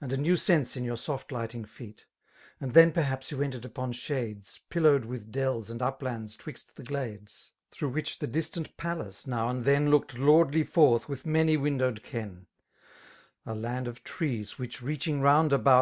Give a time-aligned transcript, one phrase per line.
[0.00, 2.04] And a new sense in yoUr soft lighting feet;
[2.60, 7.52] And then perhaps you ent4^ upon shades^ Pillowed with dells and uplands 'twixt the glades^
[7.70, 9.88] Through which the distant palace, now and then.
[9.88, 12.48] Looked lordly forth with many windowed ken;
[13.46, 15.76] A land of trees, which reaching round about.